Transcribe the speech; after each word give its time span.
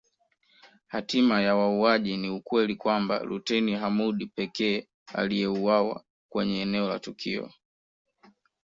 Hatima 0.87 1.41
ya 1.41 1.55
wauaji 1.55 2.17
ni 2.17 2.29
ukweli 2.29 2.75
kwamba 2.75 3.23
luteni 3.23 3.75
Hamoud 3.75 4.29
pekee 4.35 4.87
aliyeuawa 5.13 6.03
kwenye 6.29 6.61
eneo 6.61 6.89
la 6.89 6.99
tukio 6.99 7.51